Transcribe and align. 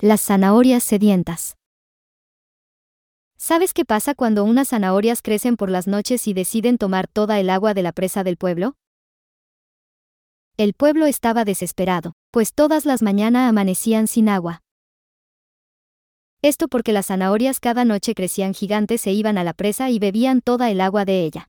Las 0.00 0.20
zanahorias 0.20 0.84
sedientas. 0.84 1.56
¿Sabes 3.36 3.74
qué 3.74 3.84
pasa 3.84 4.14
cuando 4.14 4.44
unas 4.44 4.68
zanahorias 4.68 5.22
crecen 5.22 5.56
por 5.56 5.70
las 5.70 5.88
noches 5.88 6.28
y 6.28 6.34
deciden 6.34 6.78
tomar 6.78 7.08
toda 7.08 7.40
el 7.40 7.50
agua 7.50 7.74
de 7.74 7.82
la 7.82 7.90
presa 7.90 8.22
del 8.22 8.36
pueblo? 8.36 8.76
El 10.56 10.74
pueblo 10.74 11.06
estaba 11.06 11.44
desesperado, 11.44 12.12
pues 12.30 12.54
todas 12.54 12.86
las 12.86 13.02
mañanas 13.02 13.48
amanecían 13.48 14.06
sin 14.06 14.28
agua. 14.28 14.62
Esto 16.42 16.68
porque 16.68 16.92
las 16.92 17.06
zanahorias 17.06 17.58
cada 17.58 17.84
noche 17.84 18.14
crecían 18.14 18.54
gigantes 18.54 19.04
e 19.08 19.10
iban 19.10 19.36
a 19.36 19.42
la 19.42 19.52
presa 19.52 19.90
y 19.90 19.98
bebían 19.98 20.42
toda 20.42 20.70
el 20.70 20.80
agua 20.80 21.06
de 21.06 21.24
ella. 21.24 21.48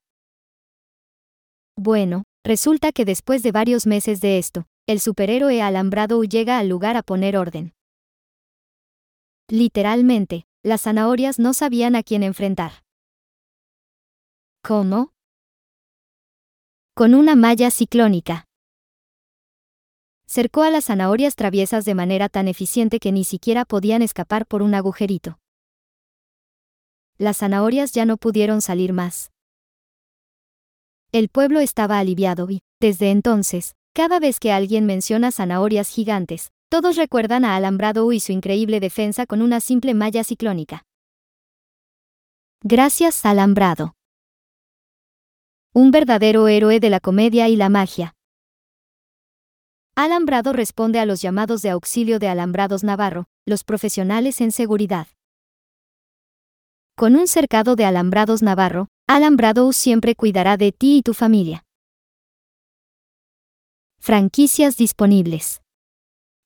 Bueno, 1.77 2.23
resulta 2.43 2.93
que 2.93 3.05
después 3.05 3.43
de 3.43 3.51
varios 3.51 3.85
meses 3.85 4.21
de 4.21 4.39
esto, 4.39 4.65
el 4.87 4.99
superhéroe 4.99 5.61
alambrado 5.61 6.23
llega 6.23 6.57
al 6.57 6.67
lugar 6.67 6.97
a 6.97 7.03
poner 7.03 7.37
orden. 7.37 7.75
Literalmente, 9.51 10.45
las 10.61 10.83
zanahorias 10.83 11.39
no 11.39 11.55
sabían 11.55 11.95
a 11.95 12.03
quién 12.03 12.21
enfrentar. 12.21 12.83
¿Cómo? 14.61 15.11
Con 16.93 17.15
una 17.15 17.35
malla 17.35 17.71
ciclónica. 17.71 18.45
Cercó 20.27 20.61
a 20.61 20.69
las 20.69 20.85
zanahorias 20.85 21.35
traviesas 21.35 21.83
de 21.85 21.95
manera 21.95 22.29
tan 22.29 22.47
eficiente 22.47 22.99
que 22.99 23.11
ni 23.11 23.23
siquiera 23.23 23.65
podían 23.65 24.03
escapar 24.03 24.45
por 24.45 24.61
un 24.61 24.75
agujerito. 24.75 25.39
Las 27.17 27.37
zanahorias 27.37 27.91
ya 27.91 28.05
no 28.05 28.17
pudieron 28.17 28.61
salir 28.61 28.93
más. 28.93 29.31
El 31.11 31.29
pueblo 31.29 31.59
estaba 31.59 31.97
aliviado 31.97 32.51
y, 32.51 32.61
desde 32.79 33.09
entonces, 33.09 33.75
cada 33.95 34.19
vez 34.19 34.39
que 34.39 34.51
alguien 34.51 34.85
menciona 34.85 35.31
zanahorias 35.31 35.89
gigantes, 35.89 36.51
todos 36.69 36.95
recuerdan 36.95 37.45
a 37.45 37.55
Alambrado 37.55 38.11
y 38.11 38.19
su 38.19 38.31
increíble 38.31 38.79
defensa 38.79 39.25
con 39.25 39.41
una 39.41 39.59
simple 39.59 39.93
malla 39.95 40.23
ciclónica. 40.23 40.85
Gracias, 42.61 43.25
Alambrado. 43.25 43.95
Un 45.73 45.91
verdadero 45.91 46.47
héroe 46.47 46.79
de 46.79 46.89
la 46.89 46.99
comedia 46.99 47.47
y 47.47 47.55
la 47.55 47.69
magia. 47.69 48.15
Alambrado 49.95 50.53
responde 50.53 50.99
a 50.99 51.05
los 51.05 51.21
llamados 51.21 51.61
de 51.61 51.71
auxilio 51.71 52.19
de 52.19 52.27
Alambrados 52.27 52.83
Navarro, 52.83 53.25
los 53.45 53.63
profesionales 53.63 54.39
en 54.39 54.51
seguridad. 54.51 55.07
Con 56.95 57.15
un 57.15 57.27
cercado 57.27 57.75
de 57.75 57.85
Alambrados 57.85 58.41
Navarro, 58.43 58.87
Alambrado 59.07 59.71
siempre 59.73 60.15
cuidará 60.15 60.57
de 60.57 60.71
ti 60.71 60.97
y 60.97 61.01
tu 61.01 61.13
familia. 61.13 61.65
Franquicias 63.99 64.77
disponibles. 64.77 65.61